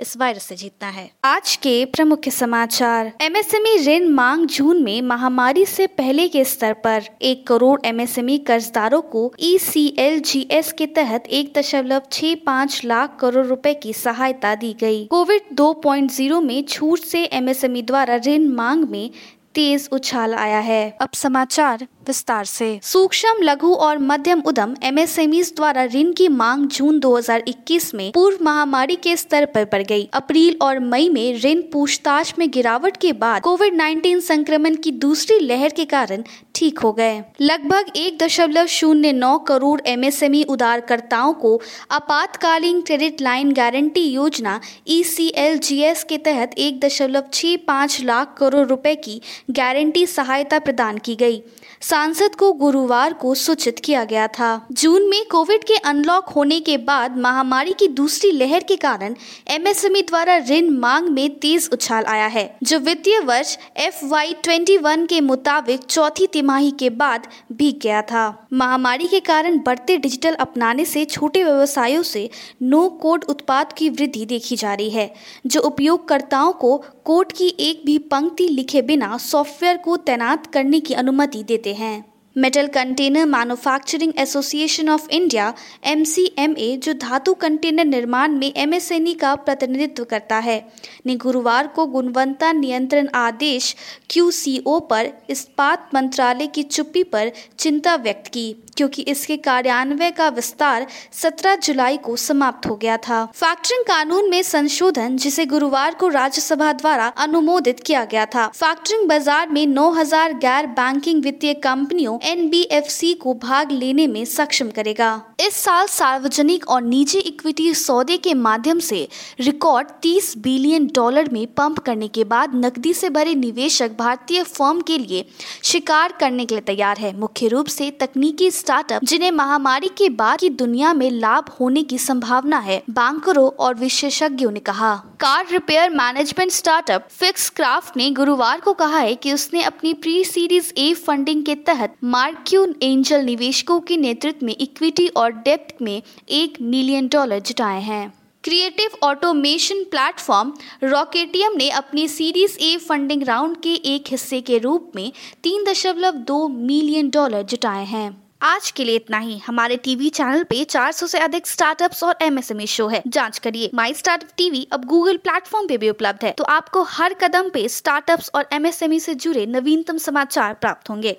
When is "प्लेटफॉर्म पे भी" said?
165.16-165.90